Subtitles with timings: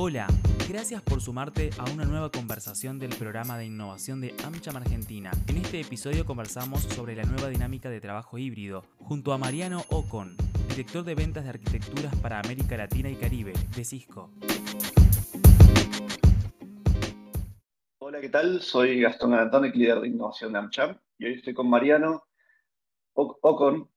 [0.00, 0.28] Hola,
[0.68, 5.32] gracias por sumarte a una nueva conversación del programa de innovación de AmCham Argentina.
[5.48, 10.36] En este episodio conversamos sobre la nueva dinámica de trabajo híbrido, junto a Mariano Ocon,
[10.68, 14.30] director de ventas de arquitecturas para América Latina y Caribe, de Cisco.
[17.98, 18.62] Hola, ¿qué tal?
[18.62, 22.22] Soy Gastón Garantone, líder de innovación de AmCham, y hoy estoy con Mariano
[23.14, 23.90] Ocon,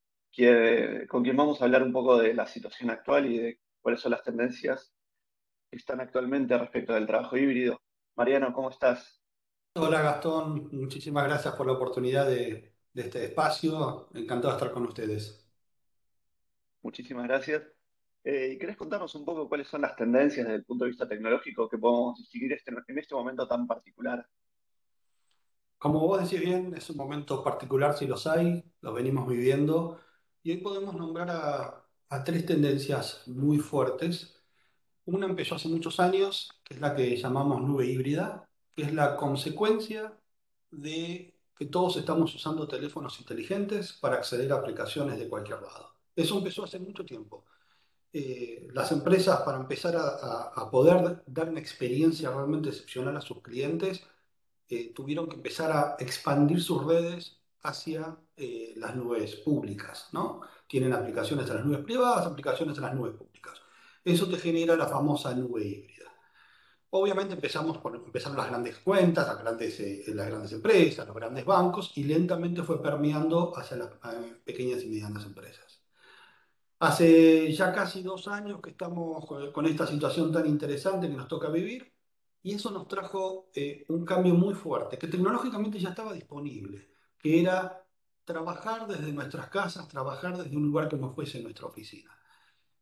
[1.10, 4.14] con quien vamos a hablar un poco de la situación actual y de cuáles son
[4.14, 4.96] las tendencias
[5.72, 7.82] están actualmente respecto del trabajo híbrido.
[8.16, 9.24] Mariano, ¿cómo estás?
[9.74, 14.10] Hola Gastón, muchísimas gracias por la oportunidad de, este espacio.
[14.14, 15.50] Encantado de estar con ustedes.
[16.82, 17.64] Muchísimas gracias.
[18.24, 21.70] Eh, ¿Querés contarnos un poco cuáles son las tendencias desde el punto de vista tecnológico
[21.70, 24.28] que podemos distinguir este, en este momento tan particular?
[25.78, 30.00] Como vos decís bien, es un momento particular si los hay, los venimos viviendo,
[30.44, 31.30] y hoy podemos nombrar
[32.10, 34.41] a tres tendencias muy fuertes
[35.16, 39.16] una empezó hace muchos años, que es la que llamamos nube híbrida, que es la
[39.18, 40.18] consecuencia
[40.72, 45.94] de que todos estamos usando teléfonos inteligentes para acceder a aplicaciones de cualquier lado.
[46.16, 47.46] Eso empezó hace mucho tiempo.
[48.14, 54.04] Eh, las empresas, para empezar a, poder dar una experiencia realmente excepcional a sus clientes,
[54.70, 60.42] eh, tuvieron que empezar a expandir sus redes hacia eh, las nubes públicas, ¿no?
[60.68, 63.61] Tienen aplicaciones en las nubes privadas, aplicaciones en las nubes públicas
[64.04, 66.02] eso te genera la famosa nube híbrida.
[66.94, 71.46] Obviamente empezamos por, empezaron las grandes cuentas, las grandes, eh, las grandes empresas, los grandes
[71.46, 75.82] bancos y lentamente fue permeando hacia las eh, pequeñas y medianas empresas.
[76.80, 81.48] Hace ya casi dos años que estamos con, esta situación tan interesante que nos toca
[81.50, 81.94] vivir
[82.44, 87.40] y eso nos trajo eh, un cambio muy fuerte, que tecnológicamente ya estaba disponible, que
[87.40, 87.86] era
[88.26, 92.12] trabajar desde nuestras casas, trabajar desde un lugar que no fuese nuestra oficina.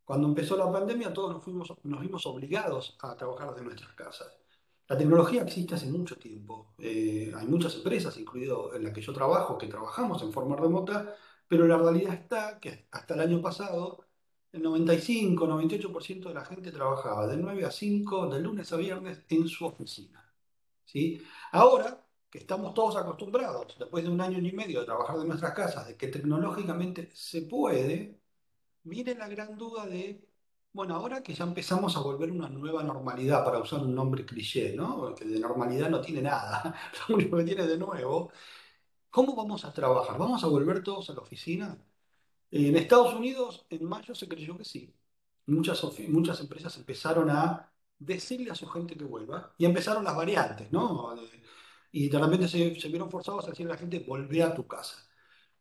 [0.10, 4.40] Cuando empezó la pandemia todos nos, fuimos, nos vimos obligados a trabajar desde nuestras casas.
[4.88, 6.73] La tecnología existe hace mucho tiempo.
[6.80, 11.16] Eh, hay muchas empresas, incluido en la que yo trabajo, que trabajamos en forma remota,
[11.48, 14.04] pero la realidad está que hasta el año pasado
[14.52, 19.22] el 95, 98% de la gente trabajaba de 9 a 5, de lunes a viernes,
[19.30, 20.28] en su oficina.
[20.86, 21.22] ¿sí?
[21.52, 25.54] Ahora que estamos todos acostumbrados, después de un año y medio de trabajar de nuestras
[25.54, 28.19] casas, de que tecnológicamente se puede,
[28.84, 30.28] viene la gran duda de,
[30.73, 34.76] bueno, ahora que ya empezamos a volver una nueva normalidad, para usar un nombre cliché,
[34.76, 35.14] ¿no?
[35.16, 36.76] Que de normalidad no tiene nada,
[37.10, 38.32] lo único que tiene de nuevo,
[39.10, 40.18] ¿cómo vamos a trabajar?
[40.18, 41.78] ¿Vamos a volver todos a la oficina?
[42.52, 44.95] En Estados Unidos, en mayo se creyó que sí.
[45.48, 50.72] Muchas, muchas empresas empezaron a decirle a su gente que vuelva y empezaron las variantes,
[50.72, 51.16] ¿no?
[51.92, 54.68] Y de repente se, se vieron forzados a decirle a la gente, volvé a tu
[54.68, 54.98] casa.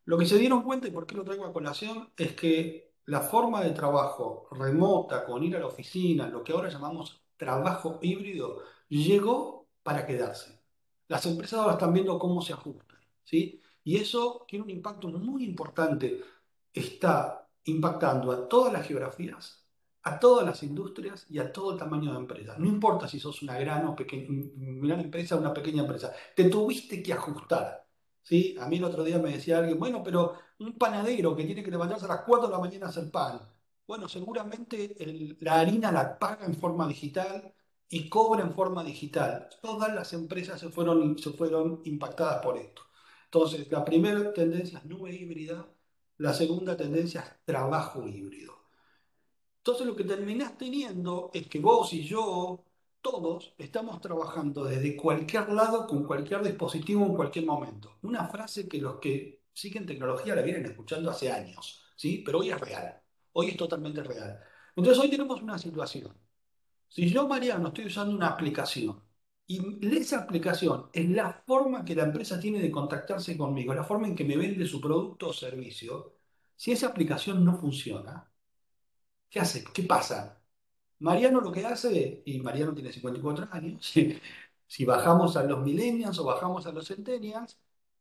[0.05, 3.23] Lo que se dieron cuenta, y por qué lo traigo a colación, es que la
[3.23, 8.63] forma de trabajo remota, con ir a la oficina, lo que ahora llamamos trabajo híbrido,
[8.89, 10.61] llegó para quedarse.
[11.09, 13.63] Las empresas ahora están viendo cómo se ajustan, ¿sí?
[13.83, 16.23] Y eso tiene un impacto muy importante.
[16.71, 19.67] Está impactando a todas las geografías,
[20.03, 22.57] a todas las industrias y a todo el tamaño de empresa.
[22.59, 27.15] No importa si sos una gran, o gran empresa una pequeña empresa, te tuviste que
[27.15, 27.88] ajustar.
[28.28, 28.56] ¿Sí?
[28.61, 31.71] A mí el otro día me decía alguien, bueno, pero un panadero que tiene que
[31.71, 33.41] levantarse a las 4 de la mañana a hacer pan.
[33.87, 34.97] Bueno, seguramente
[35.41, 37.55] la harina la paga en forma digital
[37.89, 39.49] y cobra en forma digital.
[39.62, 42.83] Todas las empresas se fueron, se fueron impactadas por esto.
[43.25, 45.66] Entonces, la primera tendencia es nube híbrida,
[46.19, 48.55] la segunda tendencia es trabajo híbrido.
[49.59, 52.65] Entonces, lo que terminás teniendo es que vos y yo,
[53.11, 57.99] todos, estamos trabajando desde cualquier lado, con cualquier dispositivo, en cualquier momento.
[58.03, 62.23] Una frase que los que siguen tecnología la vienen escuchando hace años, ¿sí?
[62.25, 63.01] Pero hoy es real,
[63.33, 64.39] hoy es totalmente real.
[64.77, 66.15] Entonces hoy tenemos una situación.
[66.89, 69.03] Si yo, Mariano, estoy usando una aplicación
[69.47, 69.61] y
[69.97, 74.17] esa aplicación es la forma que la empresa tiene de contactarse conmigo, la forma en
[74.17, 76.17] que me vende su producto o servicio,
[76.57, 78.31] si esa aplicación no funciona,
[79.31, 79.65] ¿qué hace?
[79.72, 80.38] ¿Qué pasa?
[81.00, 83.95] Mariano lo que hace, y Mariano tiene 54 años,
[84.66, 87.59] si, bajamos a los millennials o bajamos a los centennials,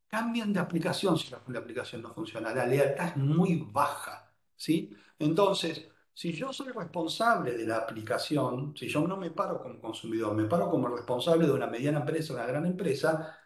[0.07, 2.53] cambian de aplicación si la, aplicación no funciona.
[2.53, 4.95] La lealtad es muy baja, ¿sí?
[5.19, 10.33] Entonces, si yo soy responsable de la aplicación, si yo no me paro como consumidor,
[10.35, 13.37] me paro como responsable de una mediana empresa, una gran empresa,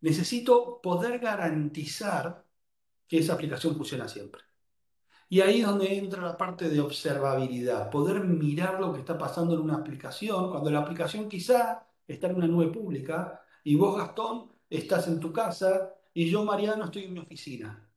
[0.00, 2.44] necesito poder garantizar
[3.08, 4.42] que esa aplicación funciona siempre.
[5.28, 9.54] Y ahí es donde entra la parte de observabilidad, poder mirar lo que está pasando
[9.54, 14.52] en una aplicación, cuando la aplicación quizá está en una nube pública y vos, Gastón,
[14.70, 17.90] estás en tu casa y yo, Mariano, estoy en mi oficina.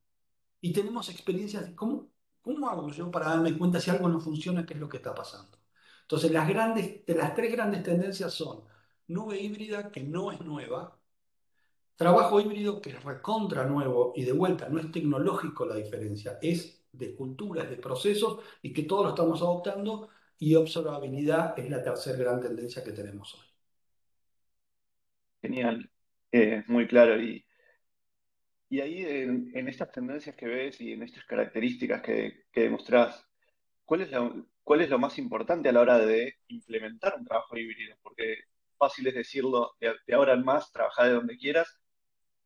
[0.60, 2.10] Y tenemos experiencias de cómo,
[2.40, 5.14] cómo hago yo para darme cuenta si algo no funciona, qué es lo que está
[5.14, 5.58] pasando.
[6.02, 8.64] Entonces, las, grandes, las tres grandes tendencias son
[9.06, 10.98] nube híbrida, que no es nueva,
[11.96, 16.79] trabajo híbrido, que es recontra nuevo y de vuelta, no es tecnológico la diferencia, es
[16.92, 20.08] de culturas, de procesos y que todos lo estamos adoptando
[20.38, 23.46] y observabilidad es la tercera gran tendencia que tenemos hoy.
[25.42, 25.90] Genial,
[26.32, 27.20] eh, muy claro.
[27.20, 27.44] Y,
[28.68, 33.26] y ahí en, estas tendencias que ves y en estas características que, que demostrás,
[33.84, 34.10] ¿cuál es,
[34.62, 37.96] ¿cuál es lo más importante a la hora de implementar un trabajo híbrido?
[38.02, 38.44] Porque
[38.80, 41.78] fácil es decirlo de, ahora en más, trabajar de donde quieras,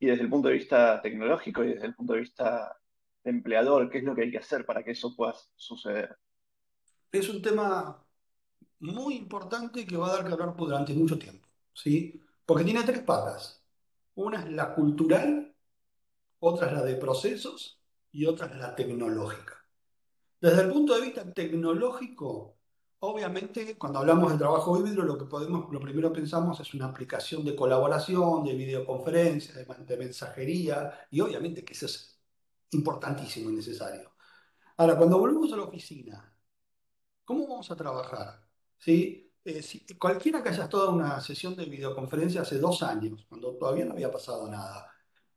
[0.00, 2.76] y desde el punto de vista tecnológico y desde el punto de vista
[3.24, 6.16] de empleador, ¿qué es lo que hay que hacer para que eso pueda suceder?
[7.10, 8.04] Es un tema
[8.80, 12.20] muy importante que va a dar que hablar durante mucho tiempo, ¿sí?
[12.44, 13.64] Porque tiene tres patas.
[14.14, 15.54] Una es la cultural,
[16.38, 17.80] otra es la de procesos
[18.12, 19.54] y otra es la tecnológica.
[20.40, 22.58] Desde el punto de vista tecnológico,
[22.98, 27.44] obviamente cuando hablamos de trabajo híbrido, lo que podemos, lo primero pensamos es una aplicación
[27.44, 32.13] de colaboración, de videoconferencia, de, de mensajería, y obviamente que eso es
[32.74, 34.12] importantísimo y necesario.
[34.76, 36.36] Ahora, cuando volvemos a la oficina,
[37.24, 38.46] ¿cómo vamos a trabajar?
[38.78, 39.32] ¿Sí?
[39.44, 39.62] Eh,
[39.98, 44.10] cualquiera que haya en una sesión de videoconferencia hace dos años, cuando todavía no había
[44.10, 44.90] pasado nada,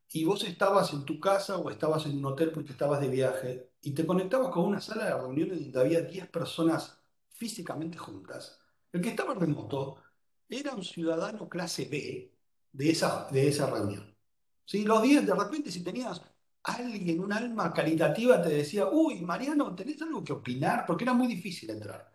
[0.10, 3.72] y vos estabas en tu casa o estabas en un hotel porque estabas de viaje,
[3.82, 7.00] y te conectabas con una sala de reuniones donde había 10 personas
[7.30, 8.60] físicamente juntas,
[8.92, 9.98] el que estaba remoto
[10.50, 12.34] era un ciudadano clase B
[12.72, 14.16] de esa, de esa reunión.
[14.66, 14.84] ¿Sí?
[14.86, 16.22] Los 10, de repente, si tenías
[16.68, 20.86] alguien, un alma caritativa, te decía, uy, Mariano, ¿tenés algo que opinar?
[20.86, 22.14] Porque era muy difícil entrar.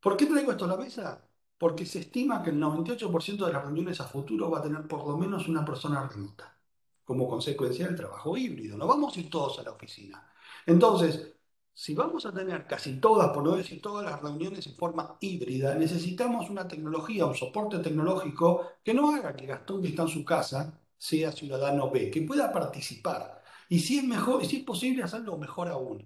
[0.00, 1.28] ¿Por qué traigo esto a la mesa?
[1.58, 5.06] Porque se estima que el 98% de las reuniones a futuro va a tener por
[5.06, 6.56] lo menos una persona remota,
[7.04, 8.76] como consecuencia del trabajo híbrido.
[8.76, 10.30] No vamos a ir todos a la oficina.
[10.66, 11.34] Entonces,
[11.72, 15.74] si vamos a tener casi todas, por no decir todas las reuniones en forma híbrida,
[15.74, 20.24] necesitamos una tecnología, un soporte tecnológico que no haga que Gastón que está en su
[20.24, 23.35] casa sea ciudadano B, que pueda participar.
[23.68, 26.04] Y si es mejor, y si es posible hacerlo mejor aún.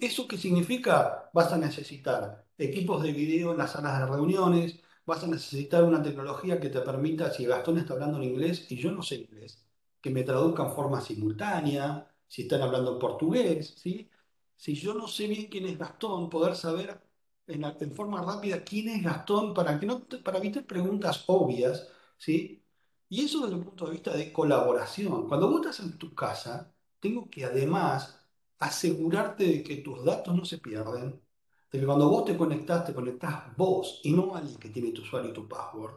[0.00, 1.30] ¿Eso qué significa?
[1.32, 6.02] Vas a necesitar equipos de video en las salas de reuniones, vas a necesitar una
[6.02, 9.64] tecnología que te permita, si Gastón está hablando en inglés y yo no sé inglés,
[10.00, 14.08] que me traduzca en forma simultánea, si están hablando en portugués, ¿sí?
[14.56, 17.00] Si yo no sé bien quién es Gastón, poder saber
[17.46, 22.64] en, en forma rápida quién es Gastón para, que no, para evitar preguntas obvias, ¿sí?
[23.08, 25.28] Y eso desde el punto de vista de colaboración.
[25.28, 26.71] Cuando vos estás en tu casa,
[27.02, 28.20] tengo que además
[28.60, 31.20] asegurarte de que tus datos no se pierden,
[31.70, 35.02] de que cuando vos te conectás, te conectás vos y no alguien que tiene tu
[35.02, 35.94] usuario y tu password,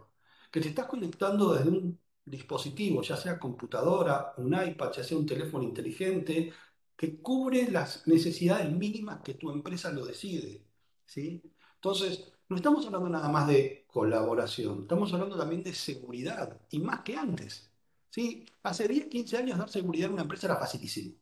[0.51, 5.25] que te estás conectando desde un dispositivo, ya sea computadora, un iPad, ya sea un
[5.27, 6.53] teléfono inteligente,
[6.95, 10.65] que cubre las necesidades mínimas que tu empresa lo decide.
[11.05, 11.41] ¿sí?
[11.75, 17.01] Entonces, no estamos hablando nada más de colaboración, estamos hablando también de seguridad, y más
[17.01, 17.71] que antes.
[18.09, 18.45] ¿Sí?
[18.63, 21.15] Hace 10, 15 años dar seguridad a una empresa era facilísimo.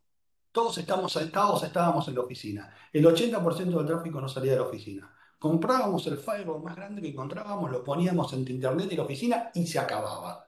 [0.52, 2.74] Todos estamos sentados, estábamos en la oficina.
[2.92, 5.12] El 80% del tráfico no salía de la oficina.
[5.40, 9.66] Comprábamos el firewall más grande que encontrábamos, lo poníamos en internet y la oficina y
[9.68, 10.48] se acababa.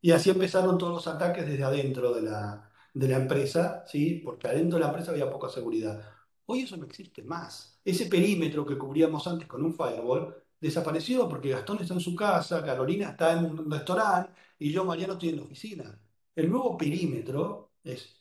[0.00, 4.20] Y así empezaron todos los ataques desde adentro de la, de la empresa, ¿sí?
[4.24, 6.00] porque adentro de la empresa había poca seguridad.
[6.46, 7.80] Hoy eso no existe más.
[7.84, 10.34] Ese perímetro que cubríamos antes con un firewall
[10.66, 15.14] desapareció porque Gastón está en su casa, Carolina está en un restaurante y yo, Mariano,
[15.14, 16.00] estoy en la oficina.
[16.34, 18.16] El nuevo perímetro es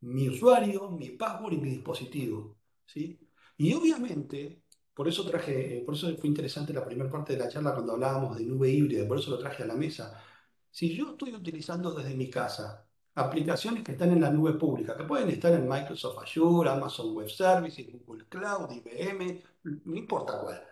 [0.00, 2.58] mi usuario, mi password y mi dispositivo.
[2.86, 3.18] ¿sí?
[3.56, 4.62] Y obviamente,
[4.94, 8.36] por eso traje, por eso fue interesante la primera parte de la charla cuando hablábamos
[8.38, 10.22] de nube híbrida, por eso lo traje a la mesa.
[10.70, 15.04] Si yo estoy utilizando desde mi casa aplicaciones que están en la nube pública, que
[15.04, 19.42] pueden estar en Microsoft Azure, Amazon Web Services, Google Cloud, IBM,
[19.84, 20.62] no importa cuál,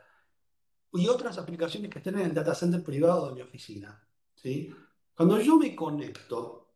[0.95, 4.01] y otras aplicaciones que estén en el data center privado de mi oficina.
[4.35, 4.73] ¿sí?
[5.15, 6.69] Cuando yo me conecto,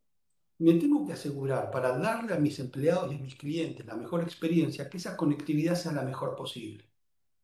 [0.59, 4.23] me tengo que asegurar para darle a mis empleados y a mis clientes la mejor
[4.23, 6.85] experiencia, que esa conectividad sea la mejor posible.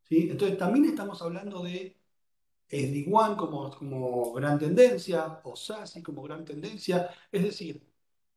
[0.03, 0.27] ¿sí?
[0.29, 1.95] Entonces también estamos hablando de
[2.69, 7.87] SD-WAN como, como gran tendencia, o SASI como gran tendencia, es decir,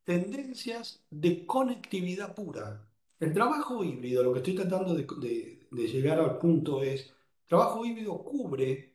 [0.05, 2.89] tendencias de conectividad pura.
[3.19, 7.13] El trabajo híbrido, lo que estoy tratando de, de llegar al punto es,
[7.49, 8.95] trabajo híbrido cubre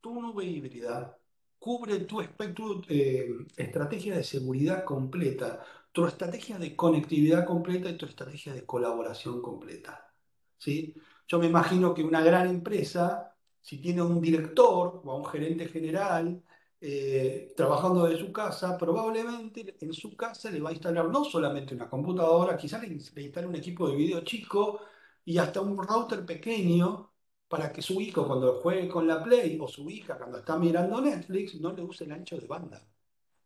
[0.00, 1.18] tu nube híbrida
[1.62, 8.06] cubre tu espectro, eh, estrategia de seguridad completa, tu estrategia de conectividad completa y tu
[8.06, 10.12] estrategia de colaboración completa.
[10.58, 10.94] ¿sí?
[11.28, 16.42] Yo me imagino que una gran empresa, si tiene un director o un gerente general
[16.80, 21.76] eh, trabajando desde su casa, probablemente en su casa le va a instalar no solamente
[21.76, 24.80] una computadora, quizás le, le instale un equipo de video chico
[25.24, 27.11] y hasta un router pequeño
[27.52, 31.02] para que su hijo cuando juegue con la Play o su hija cuando está mirando
[31.02, 32.82] Netflix no le use el ancho de banda.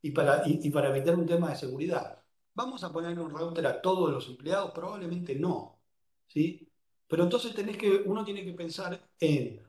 [0.01, 2.23] Y para, y, para evitar un tema de seguridad.
[2.55, 4.71] ¿Vamos a poner un router a todos los empleados?
[4.71, 5.81] Probablemente no.
[6.29, 6.71] ¿sí?
[7.09, 9.61] Pero entonces tenés que, uno tiene que pensar en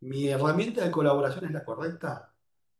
[0.00, 2.34] mi herramienta de colaboración es la correcta,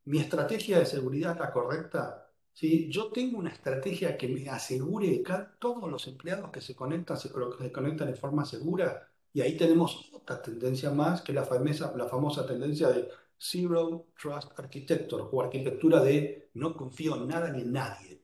[0.07, 2.33] mi estrategia de seguridad es la correcta.
[2.55, 2.91] ¿sí?
[2.91, 7.29] Yo tengo una estrategia que me asegure que todos los empleados que se conectan se,
[7.29, 9.12] se conectan de forma segura.
[9.33, 13.09] Y ahí tenemos otra tendencia más, que la famosa, la famosa tendencia de
[13.39, 18.23] Zero Trust Architecture o arquitectura de no confío en nada ni en nadie.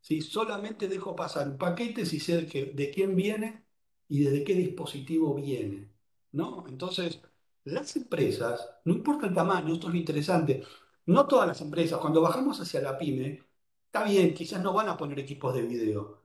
[0.00, 0.20] ¿sí?
[0.22, 3.64] Solamente dejo pasar paquetes y sé de quién viene
[4.08, 5.92] y desde qué dispositivo viene.
[6.32, 6.64] ¿no?
[6.68, 7.20] Entonces,
[7.64, 10.64] las empresas, no importa el tamaño, esto es lo interesante,
[11.06, 13.42] no todas las empresas, cuando bajamos hacia la pyme,
[13.86, 16.17] está bien, quizás no van a poner equipos de video,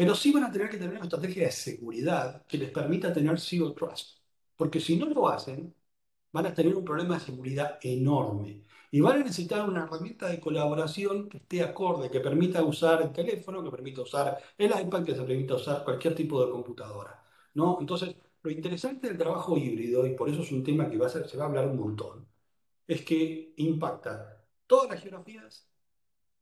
[0.00, 3.38] pero sí van a tener que tener una estrategia de seguridad que les permita tener
[3.38, 4.18] Zero Trust.
[4.56, 5.74] Porque si no lo hacen,
[6.32, 8.64] van a tener un problema de seguridad enorme.
[8.90, 13.12] Y van a necesitar una herramienta de colaboración que esté acorde, que permita usar el
[13.12, 17.22] teléfono, que permita usar el iPad, que se permita usar cualquier tipo de computadora.
[17.54, 17.76] ¿no?
[17.78, 21.10] Entonces, lo interesante del trabajo híbrido, y por eso es un tema que va a
[21.10, 22.26] se va a hablar un montón,
[22.86, 25.69] es que impacta todas las geografías,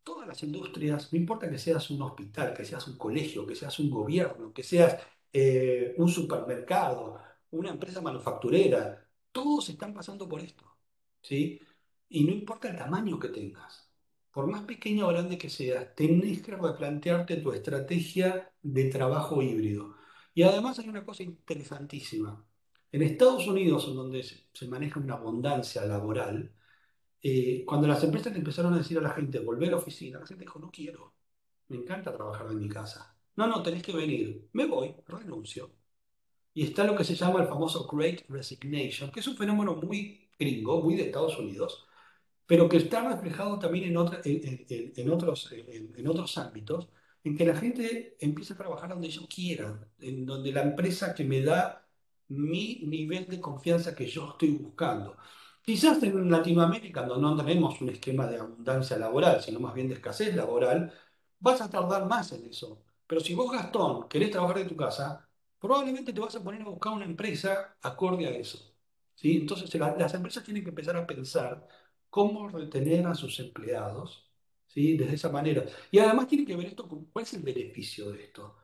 [0.02, 3.78] todas las industrias, no importa que seas un hospital, que seas un colegio, que seas
[3.78, 5.00] un gobierno, que seas
[5.32, 10.64] eh, un supermercado, una empresa manufacturera, todos están pasando por esto,
[11.22, 11.60] ¿sí?
[12.08, 13.90] Y no importa el tamaño que tengas,
[14.32, 19.96] por más pequeño o grande que seas, tenés que replantearte tu estrategia de trabajo híbrido.
[20.34, 22.44] Y además hay una cosa interesantísima.
[22.92, 26.54] En Estados Unidos, donde se maneja una abundancia laboral,
[27.22, 30.44] eh, cuando las empresas empezaron a decir a la gente, volver a oficina, la gente
[30.44, 31.14] dijo, no quiero,
[31.68, 33.16] me encanta trabajar en mi casa.
[33.36, 34.48] No, no, tenés que venir.
[34.52, 35.70] Me voy, renuncio.
[36.54, 40.30] Y está lo que se llama el famoso Great Resignation, que es un fenómeno muy
[40.38, 41.86] gringo, muy de Estados Unidos,
[42.46, 46.88] pero que está reflejado también en, en, otros, en otros ámbitos,
[47.24, 51.24] en que la gente empiece a trabajar donde yo quiera, en donde la empresa que
[51.24, 51.86] me da
[52.28, 55.16] mi nivel de confianza que yo estoy buscando.
[55.68, 59.96] Quizás en Latinoamérica, donde no tenemos un esquema de abundancia laboral, sino más bien de
[59.96, 60.90] escasez laboral,
[61.40, 62.82] vas a tardar más en eso.
[63.06, 66.70] Pero si vos, Gastón, querés trabajar de tu casa, probablemente te vas a poner a
[66.70, 68.58] buscar una empresa acorde a eso.
[69.14, 69.36] ¿sí?
[69.36, 71.68] Entonces las empresas tienen que empezar a pensar
[72.08, 74.26] cómo retener a sus empleados
[74.68, 74.96] ¿sí?
[74.96, 75.66] Desde esa manera.
[75.90, 78.56] Y además tiene que ver esto con cuál es el beneficio de esto.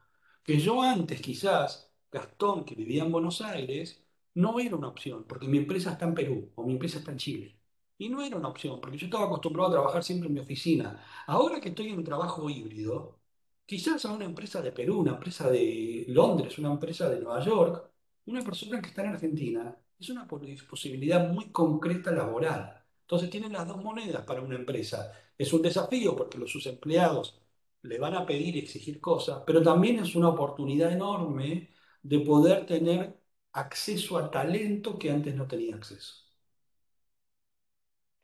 [0.42, 4.03] Que yo antes quizás, Gastón, que vivía en Buenos Aires,
[4.34, 7.18] no era una opción, porque mi empresa está en Perú o mi empresa está en
[7.18, 7.60] Chile.
[7.98, 11.00] Y no era una opción, porque yo estaba acostumbrado a trabajar siempre en mi oficina.
[11.26, 13.20] Ahora que estoy en trabajo híbrido,
[13.66, 17.90] quizás a una empresa de Perú, una empresa de Londres, una empresa de Nueva York,
[18.26, 22.84] una persona que está en Argentina, es una posibilidad muy concreta laboral.
[23.02, 25.12] Entonces tienen las dos monedas para una empresa.
[25.38, 27.40] Es un desafío porque los, sus empleados
[27.82, 31.70] le van a pedir y exigir cosas, pero también es una oportunidad enorme
[32.02, 33.18] de poder tener
[33.54, 36.24] acceso a talento que antes no tenía acceso.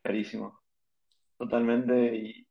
[0.02, 0.60] Clarísimo,
[1.38, 2.46] totalmente, y,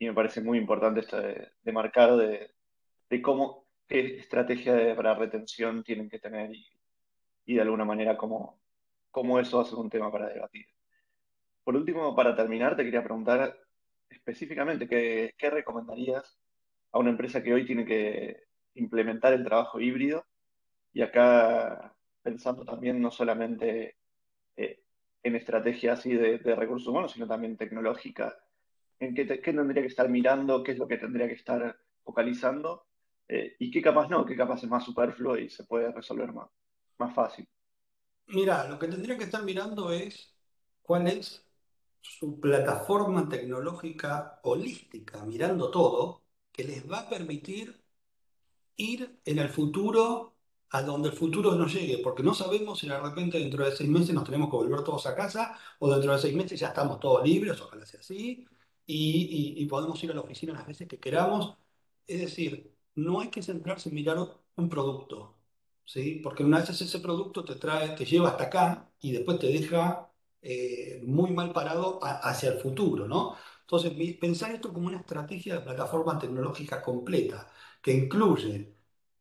[0.00, 6.08] me parece muy importante esto de, marcar de, cómo, qué estrategia de, para retención tienen
[6.08, 6.50] que tener
[7.46, 8.60] y, de alguna manera cómo,
[9.10, 10.66] cómo eso va a ser un tema para debatir.
[11.64, 13.58] Por último, para terminar, te quería preguntar
[14.10, 16.38] específicamente qué, recomendarías
[16.92, 18.44] a una empresa que hoy tiene que
[18.74, 20.26] implementar el trabajo híbrido
[20.92, 21.97] y acá
[22.28, 23.96] pensando también no solamente
[24.54, 24.82] eh,
[25.22, 28.38] en estrategias así de, recursos humanos, sino también tecnológica,
[29.00, 32.84] en qué, tendría que estar mirando, qué es lo que tendría que estar focalizando
[33.28, 36.50] eh, y qué capaz no, qué capaz es más superfluo y se puede resolver más,
[36.98, 37.48] más fácil.
[38.26, 40.36] Mira, lo que tendría que estar mirando es
[40.82, 41.46] cuál es
[42.02, 47.80] su plataforma tecnológica holística, mirando todo, que les va a permitir
[48.76, 50.37] ir en el futuro
[50.70, 53.88] a donde el futuro no llegue, porque no sabemos si de repente dentro de seis
[53.88, 57.00] meses nos tenemos que volver todos a casa o dentro de seis meses ya estamos
[57.00, 58.46] todos libres, ojalá sea así,
[58.86, 61.56] y, podemos ir a la oficina las veces que queramos.
[62.06, 64.18] Es decir, no hay que centrarse en mirar
[64.56, 65.36] un producto,
[65.84, 66.20] ¿sí?
[66.22, 70.10] porque una vez ese producto te trae, te lleva hasta acá y después te deja
[70.42, 73.36] eh, muy mal parado hacia el futuro, ¿no?
[73.62, 77.50] Entonces, pensar esto como una estrategia de plataforma tecnológica completa,
[77.82, 78.77] que incluye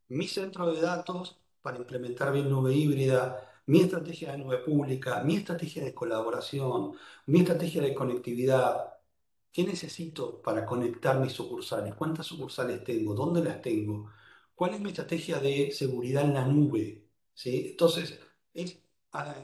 [0.09, 5.35] mi centro de datos para implementar bien nube híbrida, mi estrategia de nube pública, mi
[5.35, 6.93] estrategia de colaboración,
[7.25, 8.93] mi estrategia de conectividad.
[9.51, 11.95] ¿Qué necesito para conectar mis sucursales?
[11.95, 13.13] ¿Cuántas sucursales tengo?
[13.15, 14.11] ¿Dónde las tengo?
[14.55, 17.09] ¿Cuál es mi estrategia de seguridad en la nube?
[17.33, 17.69] ¿Sí?
[17.71, 18.19] Entonces,
[18.53, 18.79] es,
[19.13, 19.35] ah,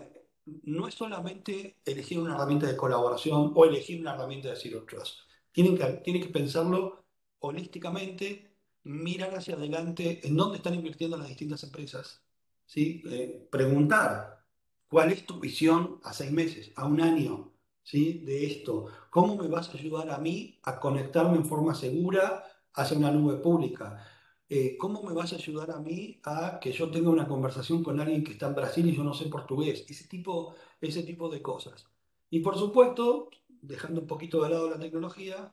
[0.46, 5.20] no es solamente elegir una herramienta de colaboración o elegir una herramienta de Zero Trust.
[5.52, 7.06] Tienen que, tienen que pensarlo
[7.40, 8.53] holísticamente,
[8.84, 12.22] mirar hacia adelante en dónde están invirtiendo las distintas empresas,
[12.66, 13.02] ¿sí?
[13.06, 14.46] Eh, preguntar
[14.88, 18.20] cuál es tu visión a seis meses, a un año, ¿sí?
[18.20, 18.88] de esto.
[19.10, 23.38] ¿Cómo me vas a ayudar a mí a conectarme en forma segura hacia una nube
[23.38, 24.06] pública?
[24.50, 28.00] Eh, ¿Cómo me vas a ayudar a mí a que yo tenga una conversación con
[28.00, 29.86] alguien que está en Brasil y yo no sé portugués?
[29.90, 31.86] Ese tipo, ese tipo de cosas.
[32.30, 33.30] Y por supuesto,
[33.62, 35.52] dejando un poquito de lado la tecnología,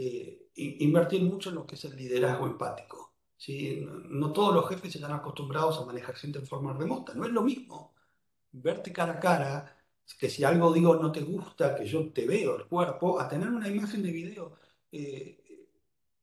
[0.00, 3.14] eh, invertir mucho en lo que es el liderazgo empático.
[3.36, 3.84] ¿sí?
[4.10, 7.14] No, todos los jefes están acostumbrados a manejar gente en forma remota.
[7.14, 7.94] No es lo mismo
[8.52, 9.76] verte cara a cara,
[10.18, 13.48] que si algo digo no te gusta, que yo te veo el cuerpo, a tener
[13.48, 14.52] una imagen de video.
[14.92, 15.66] Eh,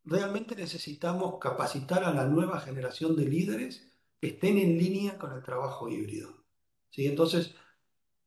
[0.06, 3.92] realmente necesitamos capacitar a la nueva generación de líderes
[4.22, 6.46] que estén en línea con el trabajo híbrido.
[6.92, 7.08] ¿sí?
[7.08, 7.56] Entonces,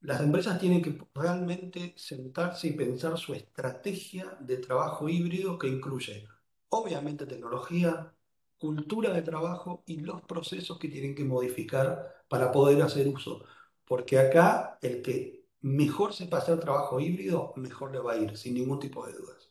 [0.01, 6.29] las empresas tienen que realmente sentarse y pensar su estrategia de trabajo híbrido que incluye,
[6.69, 8.13] obviamente, tecnología,
[8.59, 13.45] cultura de trabajo y los procesos que tienen que modificar para poder hacer uso.
[13.85, 18.55] Porque acá el que mejor sepa hacer trabajo híbrido, mejor le va a ir, sin
[18.55, 19.51] ningún tipo de dudas.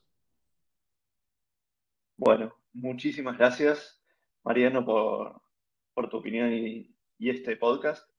[2.16, 4.02] Bueno, muchísimas gracias,
[4.44, 5.42] Mariano, por,
[6.10, 8.10] tu opinión y, este podcast.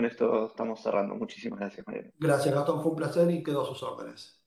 [0.00, 1.14] Con esto estamos cerrando.
[1.14, 2.10] Muchísimas gracias, Mariano.
[2.18, 2.82] Gracias, Gastón.
[2.82, 4.40] Fue un placer y quedo a sus órdenes.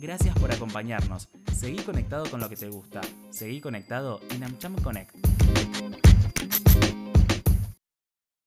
[0.00, 1.28] Gracias por acompañarnos.
[1.52, 3.00] Seguí conectado con lo que te gusta.
[3.30, 5.29] Seguí conectado en AmCham Connect.